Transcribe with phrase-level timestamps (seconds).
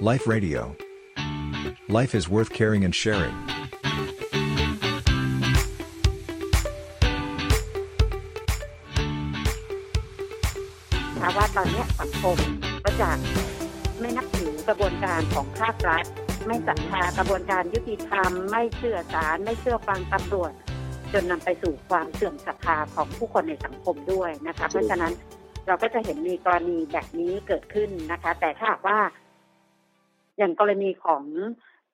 [0.00, 0.76] Life Radio.
[1.88, 3.34] Life is worth caring and sharing.
[11.20, 12.36] ค่ะว่าตอนนี้สังคม
[12.84, 13.10] ก็จะ
[14.00, 16.04] ไม่นับถือกระบวนการของภาครัฐ
[16.46, 20.52] ไม่ศรัทธากระบวนการยุติธรรม ไม่เชื่อศาลไม่เชื่อฟังตำรวจ
[21.12, 25.12] จนนำไปสู่ความเสื่อมศรัทธาของผู้คนในสังคมด้วยนะคะ เพราะฉะนั้น
[25.66, 28.98] เราก็จะเห็นมีกรณีแบบนี้เกิดขึ้นนะคะ แต่ถ้าหากว่า
[30.38, 31.22] อย่างกรณีของ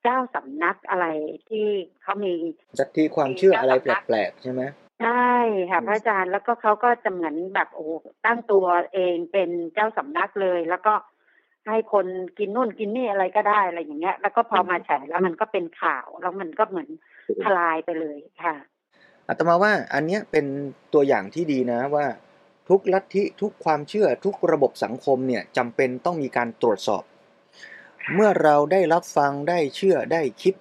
[0.03, 1.07] เจ้าสำนักอะไร
[1.49, 1.67] ที่
[2.03, 2.33] เขามี
[2.79, 4.63] ลัทธิความเชื่ออะไรแปลกๆใช่ไหม
[5.03, 5.33] ใช่
[5.71, 7.93] ค่ะพระอาจารย์แล้วก็เขาก็จะเหมือนแบบโอ้โห
[8.27, 10.95] ตั้งตัวเองเป็นเจ้าสำนักเลย แล้วก็
[11.67, 12.07] ให้คน
[12.39, 16.89] กินนู่นกินนี่อะไรก็ได้อะไรอย่างเงี้ย แล้วก็พอมาแฉแล้วมันก็เป็นข่าวแล้วมันก็เหมือน
[17.45, 18.55] ทลายไปเลยค่ะ
[19.29, 20.47] อาตมาว่าอันเนี้ยเป็น
[20.95, 22.07] ตัวอย่างที่ดีนะว่า
[22.69, 27.03] ทุกลัทธิทุกความเชื่อทุกระบบสังคมเนี่ยจำเป็นต้องมีการตรวจสอบ
[28.15, 30.55] เมื่อเราได้รับฟังได้เชื่อได้คิด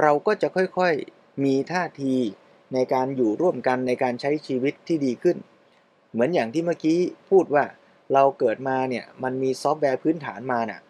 [0.00, 2.14] เราก็จะค่อยๆมีท่าที
[2.74, 5.36] ในการอยู่ร่วมกันในการใช้ชีวิตที่ดีขึ้น
[6.12, 6.98] เหมือนอย่างที่เมื่อกี้
[7.30, 7.64] พูดว่า
[8.12, 10.80] เราเกิดมาเนี่ยมันมีซอฟต์แวร์พื้นฐานมาน่ะ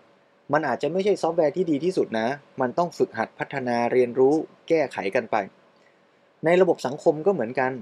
[0.53, 2.29] มันอาจจะไม่ใช่ซอฟต์แวร์ที่ดีที่สุดนะ
[2.61, 4.35] มันต้องฝึกหัดพัฒนาเรียนรู้
[4.69, 5.37] แก้ไขกันไป
[6.45, 7.73] ในระบบสังคมก็เหมือนกัน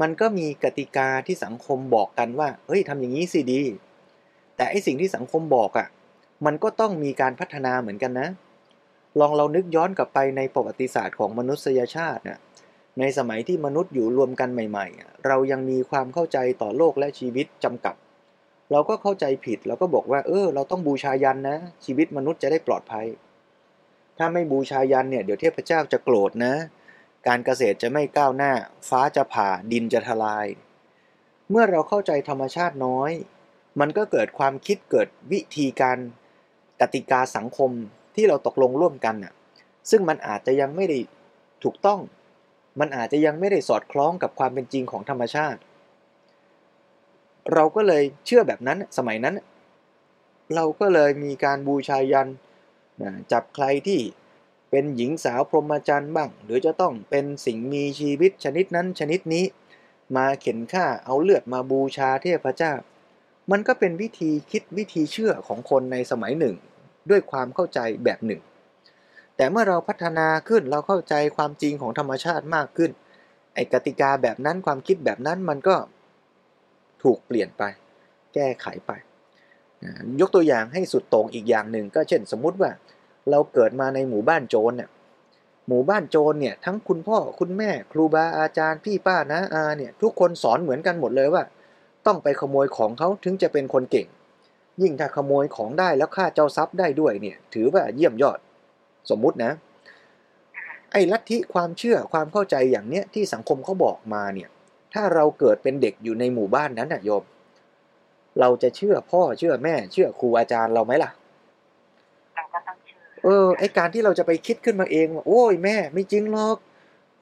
[0.00, 3.62] มันก็มีกติกาที่สังคมบอกกันว่า เฮ้ยทำอย่างนี้สิดี
[4.56, 5.86] แต่ไอสิ่งที่สังคมบอกอะ่ะ
[6.44, 8.28] มันก็ต้องมีการพัฒนาเหมือนกันนะ
[9.20, 12.40] ลองเรานึกย้อนกลับไปในประวัติศาสตร์ของมนุษยชาตินะ
[12.98, 17.94] ในสมัยที่มนุษย์อยู่รวมกันใหม่ ๆ เรายังมีความเข้าใจต่อโลกและชีวิตจำกัด
[18.72, 23.06] เราก็เข้าใจผิดเราก็บอกว่า เออ เราต้องบูชายันนะ ชีวิตมนุษย์จะได้ปลอดภัย
[24.18, 26.54] ถ้าไม่บูชายันเนี่ยเดี๋ยวเทพเจ้าจะโกรธนะ
[27.26, 28.52] การเกษตรจะไม่ก้าวหน้า
[28.88, 30.46] ฟ้าจะผ่าดินจะทลาย
[31.50, 33.10] เมื่อเราเข้าใจธรรมชาติน้อย
[33.80, 35.98] มันก็เกิดความคิดเกิดวิธีการ
[36.80, 37.70] กติกาสังคม
[38.14, 39.32] ที่เราตกลงร่วมกันน่ะ
[39.90, 40.98] ซึ่งมันอาจจะยังไม่ได้
[41.64, 42.00] ถูกต้อง
[42.80, 45.60] มันอาจจะยังไม่ได้สอดคล้องกับความเป็นจริงของธรรมชาติ
[47.52, 49.34] เราก็เลยเชื่อแบบนั้นสมัยนั้น
[50.54, 52.28] เราก็เลยมีการบูชายัน
[53.32, 54.00] จับใครที่
[54.70, 59.44] เป็นหญิงสาวพรหมจรรย์บ้าง หรือจะต้องเป็นสิ่งมีชีวิตชนิดนั้นชนิดนี้
[60.16, 62.72] มาเข็นฆ่าเอาเลือดมาบูชาเทพเจ้า
[63.50, 66.54] มันก็เป็นวิธีคิดวิธีเชื่อของคนในสมัยหนึ่ง
[67.10, 68.40] ด้วยความเข้าใจแบบหนึ่ง
[69.36, 72.90] แต่เมื่อเราพัฒนาขึ้นเราเข้าใจความจริงของธรรมชาติมากขึ้น
[73.54, 75.76] ไอ้กติกาแบบนั้นความคิดแบบนั้นมันก็
[77.02, 77.62] ถูกเปลี่ยนไป
[78.34, 78.92] แก้ไขไป
[80.20, 82.70] ยกตัวอย่างให้สุดโต่งอีกอย่างหนึ่งก็เช่นสมมุติว่า
[83.30, 84.90] เราเกิดมาในหมู่บ้านโจรเนี่ย
[85.68, 91.42] หมู่บ้านโจรเนี่ยทั้งคุณพ่อคุณแม่ ครูบาอาจารย์พี่ป้านะอาเนี่ยทุกคนสอนเหมือนกันหมดเลยว่า
[92.06, 94.06] ต้องไปขโมยของเขาถึงจะเป็นคนเก่ง
[94.82, 98.38] ยิ่งถ้าขโมยของได้แล้วฆ่าเจ้าทรัพย์ได้ด้วยเนี่ยถือว่าเยี่ยมยอด
[99.10, 99.52] สมมุตินะ
[100.92, 104.48] ไอ้ลัทธิความเชื่อความเข้าใจอย่างเนี้ยที่สังคมเขาบอกมาเนี่ย
[104.94, 107.24] ถ้าเราเกิดเป็นเด็กอยู่ในหมู่บ้านนั้นนะโยม
[108.40, 111.10] เราจะเชื่อพ่อเชื่อแม่ เชื่อครูอาจารย์เราไหมล่ะ
[112.34, 116.56] เราก็ต้องเชื่อเออไอการที่เราจะไปคิดขึ้นมาเองว่าโอ้ยแม่ ไม่จริงหรอก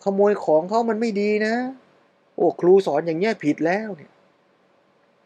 [0.04, 1.54] ขโมยของเขามันไม่ดีนะ
[2.36, 4.10] โอ้ครูสอนอย่างเงี้ยผิดแล้วเนี่ย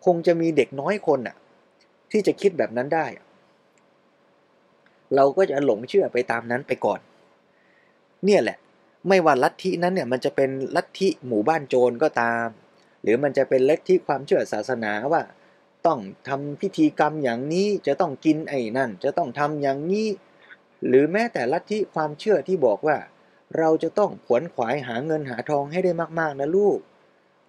[0.07, 1.37] คงจะมีเด็กน้อยคนน่ะ
[2.11, 3.07] ที่จะคิดแบบนั้นได้
[5.15, 7.01] เราก็จะหลงเชื่อไปตามนั้นไปก่อน
[8.25, 8.59] เนี่ยแหละ
[9.09, 12.47] ไม่ว่าลัทธินั้นเนี่ยมันจะเป็นลัทธิหมู่บ้านโจรก็ตาม
[13.03, 15.23] หรือมันจะเป็นลัทธิความเชื่อศาสนาว่า
[15.87, 20.09] ต้องทำพิธีกรรมอย่างนี้จะต้องกินไอ้นั่น จะต้องทำอย่างนี้
[20.87, 22.97] หรือแม้แต่ลัทธิความเชื่อที่บอกว่า
[23.59, 26.79] เราจะต้องขวนขวายหาเงินหาทองให้ได้มากๆนะลูก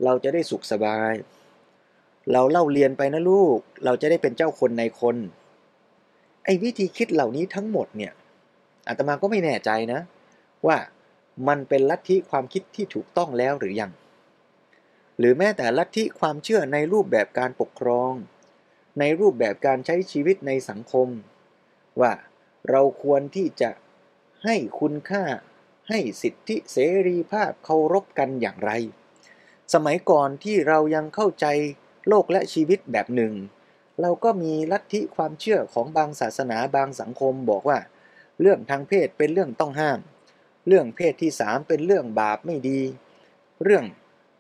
[0.04, 1.14] เราจะได้สุขสบาย
[2.32, 5.16] เราเล่าเรียนไปนะลูก เราจะได้เป็นเจ้าคนในคน
[6.44, 8.14] ไอ้วิธีคิดเหล่านี้ทั้งหมดเนี่ย
[8.88, 10.00] อาตมาก็ไม่แน่ใจนะ
[10.68, 10.78] ว่า
[11.48, 13.92] มันเป็นลัทธิความคิดที่ถูกต้องแล้วหรือยัง
[15.18, 18.14] หรือแม้แต่ลัทธิความเชื่อในรูปแบบการปกครอง
[19.00, 21.08] ในรูปแบบการใช้ชีวิตในสังคม
[22.02, 22.14] ว่า
[22.70, 23.70] เราควรที่จะ
[24.44, 25.24] ให้คุณค่า
[25.90, 28.72] ให้สิทธิเสรีภาพเคารพกันอย่างไร
[29.74, 31.46] สมัยก่อนที่เรายังเข้าใจ
[32.08, 33.34] โลกและชีวิตแบบหนึ่ง
[34.02, 37.80] เราก็มีลัทธิความเชื่อของบางศาสนาบางสังคมบอกว่า
[38.42, 40.00] เรื่องทางเพศเป็นเรื่องต้องห้าม
[40.68, 42.82] เรื่องเพศที่สามเป็นเรื่องบาปไม่ดี
[43.64, 43.86] เรื่อง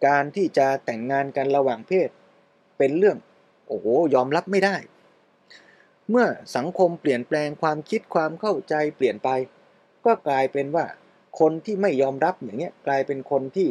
[0.07, 2.09] การที่จะแต่งงานกันระหว่างเพศ
[2.77, 3.17] เป็นเรื่อง
[3.67, 4.75] โอ้โหยอมรับไม่ได้
[6.09, 9.29] เมื่อสังคมเปลี่ยนแปลงความคิดความเข้าใจเปลี่ยนไป
[10.05, 10.85] ก็กลายเป็นว่า
[11.39, 13.69] คนที่ไม่ยอมรับอย่างเงี้ยกลายเป็นคนที่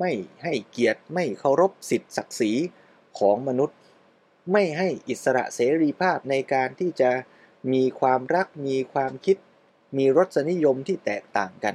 [0.00, 0.10] ไม่
[0.42, 2.52] ให้เกียรติไม่เคารพสิทธิศักดิ์ศรี
[3.18, 3.76] ของมนุษย์
[4.52, 7.10] ไม่ให้อิสระเสรีภาพในการที่จะ
[7.72, 9.36] มีความรักมีความคิด
[9.96, 11.74] มีรสนิยมที่แตกต่างกัน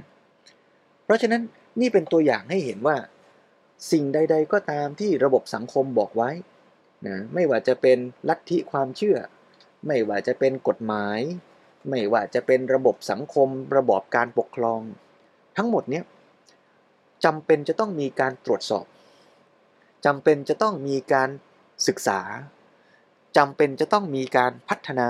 [1.04, 1.42] เพราะฉะนั้น
[1.80, 2.98] นี่เป็นตัวอย่างให้เห็นว่า
[3.92, 6.32] สิ่งใด ๆ ก็ตามที่ระบบสังคมบอกไว้
[7.08, 7.98] นะไม่ว่าจะเป็น
[8.30, 9.18] ลัทธิความเชื่อ
[9.88, 11.20] ไม่ว่าจะเป็นกฎหมาย
[11.90, 14.82] ไม่ว่าจะเป็นระบบสังคม ระบอบการปกครอง
[15.58, 16.04] ทั้งหมดเนี้ย
[17.26, 18.86] จำเป็นจะต้องมีการตรวจสอบ
[20.06, 21.30] จำเป็นจะต้องมีการ
[21.88, 22.22] ศึกษา
[23.38, 25.10] จำเป็นจะต้องมีการพัฒนา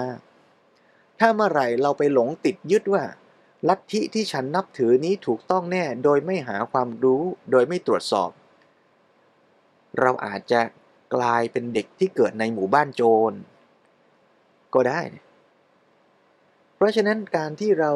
[1.19, 3.03] ถ้าเมื่อไหร่เราไปหลงติดยึดว่า
[3.69, 8.31] ลัทธิที่ฉันนับถือนี้ถูกต้องแน่ โดยไม่หาความรู้ โดยไม่ตรวจสอบ
[9.99, 10.61] เราอาจจะ
[11.15, 13.01] กลายเป็นเด็กที่เกิดในหมู่บ้านโจ
[13.31, 13.33] ร
[14.73, 15.01] ก็ได้
[16.75, 17.91] เพราะฉะนั้นการที่เรา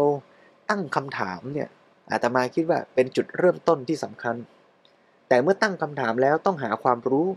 [0.70, 1.70] ตั้งคำถามเนี่ย
[2.12, 4.36] อาตมาคิดว่าเป็นจุดเริ่มต้นที่สำคัญ
[5.30, 7.28] แต่เมื่อตั้งคำถามแล้วต้องหาความรู้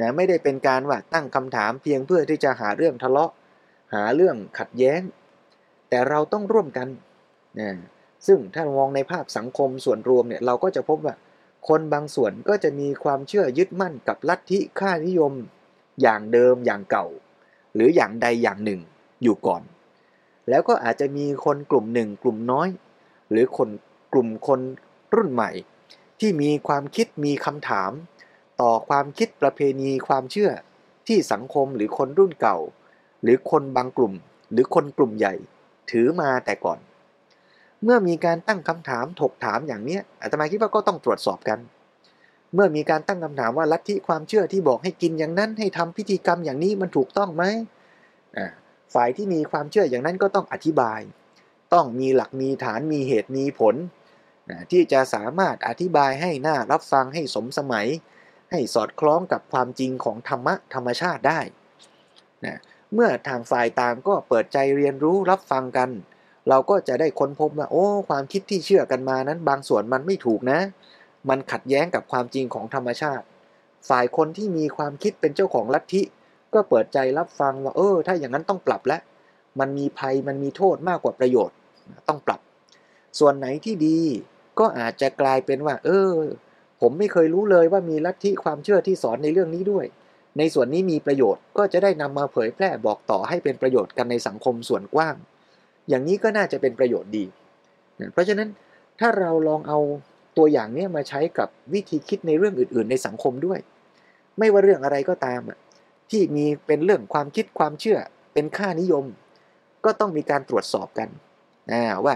[0.00, 3.30] นะไม่ได้เป็นการว่าตั้งคำถามเพียงเพื่อที่จะหาเรื่องทะเลาะ
[3.94, 5.00] หาเรื่องขัดแย้ง
[5.88, 6.88] แต่เราต้องร่วมกัน
[7.60, 7.70] นะ
[8.26, 11.14] ซึ่งถ้ามองในภาพสังคมส่วนรวมเนี่ยเราก็จะพบว่า
[11.68, 15.32] คนบางส่วนก็จะมีความเชื่อยึดมั่นกับลัทธิค่านิยม
[16.02, 17.06] อย่างเดิมอย่างเก่า
[17.74, 18.80] หรืออย่างใดอย่างหนึ่ง
[19.22, 19.62] อยู่ก่อน
[20.48, 22.68] แล้วก็อาจจะมีคนกลุ่มหนึ่งกลุ่มน้อย
[23.30, 23.68] หรือคน
[24.12, 24.60] กลุ่มคน
[25.14, 25.50] รุ่นใหม่
[26.20, 27.92] ที่มีความคิดมีคำถาม
[28.60, 30.50] ต่อความคิดประเพณีความเชื่อ
[31.08, 32.58] ที่สังคมหรือคนรุ่นเก่า
[33.22, 34.14] หรือคนบางกลุ่ม
[34.52, 35.34] หรือคนกลุ่มใหญ่
[35.90, 36.78] ถือมาแต่ก่อน
[37.82, 41.58] เมื่อมีการตั้งคำถามถกถามอย่างนี้อาตมาคิดว่าก็ต้องตรวจสอบกัน
[42.54, 47.44] เมื่อมีการตั้งคำถามว่าลัทธิความเชื่อที่บอกให้กินอย่างนั้นให้ทำพิธีกรรมอย่างนี้มันถูกต้องไหม
[48.94, 51.00] ฝ่ายที่มีความเชื่ออย่างนั้นก็ต้องอธิบาย
[51.74, 53.74] ต้องมีหลักมีฐานมีเหตุมีผล
[54.70, 57.86] ที่จะสามารถอธิบายให้หน่ารับฟังให้สมสมัย
[58.50, 61.40] ให้สอดคล้องกับความจริงของธรรมะธรรมชาติได้
[62.44, 62.58] นะ
[62.94, 65.90] เมื่อทางฝ่ายต่างก็เปิดใจเรียนรู้รับฟังกัน
[66.48, 70.60] เราก็จะได้ค้นพบว่าโอ้ความคิดที่เชื่อกันมานั้น บางส่วนมันไม่ถูกนะ
[71.28, 73.24] มันขัดแย้งกับความจริงของธรรมชาติ
[73.88, 76.02] ฝ่ายคนที่มีความคิดเป็นเจ้าของลัทธิ
[76.54, 79.00] ก็เปิดใจรับฟังว่าเออ ถ้าอย่างนั้นต้องปรับแล้ว
[79.60, 81.56] มันมีภัยมันมีโทษมากกว่าประโยชน์
[82.08, 82.40] ต้องปรับ
[83.18, 83.98] ส่วนไหนที่ดี
[84.58, 86.14] ก็อาจจะกลายเป็นว่า เออ
[86.80, 89.86] ผมไม่เคยรู้เลยว่ามีลัทธิความเชื่อที่สอนในเรื่องนี้ด้วย
[90.38, 95.14] ในส่วนนี้มีประโยชน์ก็จะได้นำมาเผยแพร่บอกต่อให้เป็นประโยชน์กันในสังคมส่วนกว้าง
[95.88, 97.24] อย่างนี้ก็น่าจะเป็นประโยชน์ดี
[98.12, 98.48] เพราะฉะนั้น
[99.00, 99.78] ถ้าเราลองเอา
[100.36, 103.58] ตัวอย่างนี้มาใช้กับวิธีคิดในเรื่องอื่น ๆ ในสังคมด้วย
[104.38, 105.40] ไม่ว่าเรื่องอะไรก็ตาม
[106.10, 107.98] ที่มีเป็นเรื่องความคิดความเชื่อ
[108.34, 109.04] เป็นค่านิยม
[109.84, 111.08] ก็ต้องมีการตรวจสอบกัน
[112.04, 112.14] ว่า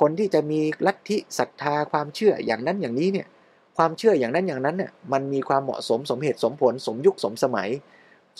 [0.00, 3.26] คนที่จะมีลัทธิศรัทธาความเชื่ออย่างนั้นอย่างนี้เนี่ย
[3.76, 7.68] ความเชื่ออย่างนั้นอย่างนั้นเนี่ยมันมีความเหมาะสมสมเหตุสมผลสมยุคสมสมัย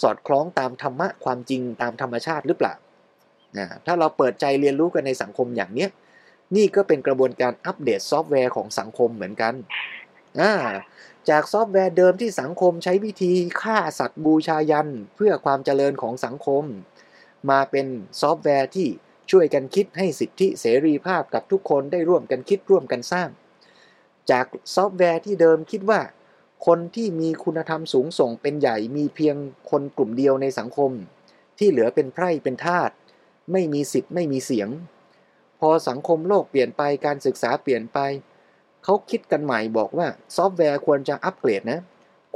[0.02, 2.74] สอดคล้องตามธรรมะความจริงตามธรรมชาติหรือเปล่า
[3.58, 5.90] นะถ้าเราเปิดใจเรียนรู้กันในสังคมอย่างเนี้ย
[6.56, 9.54] นี่ก็เป็นกระบวนการอัปเดตซอฟต์แวร์ของสังคมเหมือนกัน
[10.40, 10.52] อ่า
[11.30, 13.32] จากซอฟต์แวร์เดิมที่สังคมใช้วิธี
[13.62, 16.64] ฆ่าสัตว์บูชายัญ เพื่อความเจริญของสังคม
[17.50, 17.86] มาเป็น
[18.20, 18.88] ซอฟต์แวร์ที่
[19.30, 23.28] ช่วยกันคิดให้สิทธิเสรีภาพกับทุกคนได้ร่วมกันคิดร่วมกันสร้าง
[24.30, 26.00] จากซอฟต์แวร์ที่เดิมคิดว่า
[26.66, 29.36] คนที่มีคุณธรรมสูงส่งเป็นใหญ่มีเพียง
[29.70, 30.90] คนกลุ่มเดียวในสังคม
[31.58, 32.90] ที่เหลือเป็นไพร่เป็นทาส
[33.52, 34.68] ไม่มีสิทธิ์ไม่มีเสียง
[35.60, 37.98] พอสังคมโลกเปลี่ยนไปการศึกษาเปลี่ยนไป
[38.84, 41.80] เขาคิดกันใหม่บอกว่าซอฟต์แวร์ควรจะอัปเกรดนะ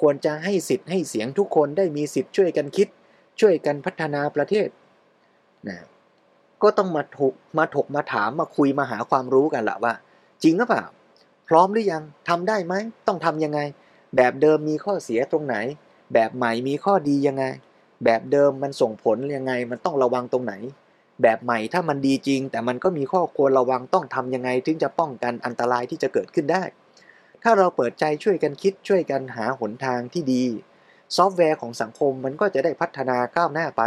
[0.00, 2.88] ควรจะให้สิทธิ์ให้เสียงทุกคนได้มีสิทธิ์ช่วยกันคิด
[3.40, 4.68] ช่วยกันพัฒนาประเทศ
[5.68, 5.78] นะ
[6.62, 9.92] ก็ต้องมาถกมาถกมาถามมาคุยมาหาความรู้กันละว่า
[10.42, 10.84] จริงหรือเปล่า
[11.48, 12.74] พร้อมหรือยังทำได้ไหม
[13.06, 13.60] ต้องทำยังไง
[14.16, 15.56] แบบเดิมมีข้อเสียตรงไหน
[16.14, 17.44] แบบใหม่มีข้อดียังไง
[18.04, 20.54] แบบเดิมมันส่งผลยังไง มันต้องระวังตรงไหน
[21.22, 26.62] แบบใหม่ถ้ามันดีจริง แต่มันก็มีข้อควรระวังต้องทํำยังไง ถึงจะป้องกันอันตรายที่จะเกิดขึ้นได้
[27.42, 30.44] ถ้าเราเปิดใจช่วยกันคิดช่วยกันหาหนทางที่ดี
[31.16, 33.82] ซอฟต์แวร์ของสังคมมันก็จะได้พัฒนาก้าวหน้าไป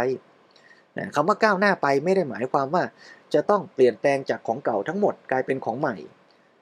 [0.98, 2.84] นะคำว่าก้าวหน้าไปไม่ได้หมายความว่า
[3.34, 5.96] จะต้องเปลี่ยนแปลงจากของเก่าทั้งหมดกลายเป็นของใหม่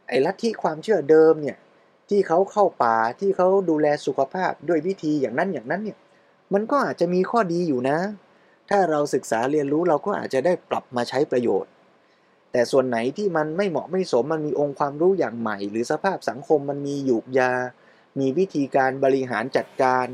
[0.09, 1.57] ไอ้ลัทธิความเชื่อเดิมเนี่ย
[2.09, 5.99] ที่เขาเข้าป่าที่เขาดูแลสุขภาพด้วยวิธีอย่างนั้นอย่างนั้นเนี่ย
[6.53, 7.99] มันก็อาจจะมีข้อดีอยู่นะ
[8.71, 11.71] ถ้าเราศึกษาเรียนรู้เราก็อาจจะได้ปรับมาใช้ประโยชน์
[12.53, 17.53] แต่ส่วนไหนที่มันไม่เหมาะไม่สมมันมีองค์ความรู้อย่างใหม่ หรือสภาพสังคมมันมีหยุกยา
[18.19, 20.07] มีวิธีการบริหารจัดการ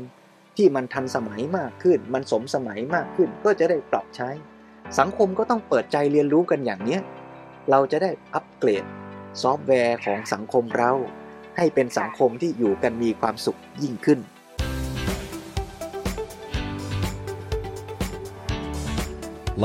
[0.61, 4.29] ที่มันทันสมัยมากขึ้น มันสมสมัยมากขึ้น ก็จะได้ปรับใช้
[4.99, 7.01] สังคมก็ต้องเปิดใจเรียนรู้กันอย่างเนี้ย
[7.69, 8.85] เราจะได้อัปเกรด
[9.41, 10.93] ซอฟต์แวร์ของสังคมเรา
[11.57, 14.19] ให้เป็นสังคมที่อยู่กันมีความสุขยิ่งขึ้น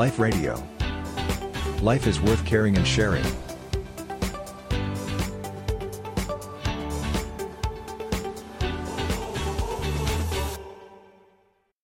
[0.01, 0.53] Life Radio
[1.89, 3.44] Life is worth caring and sharing.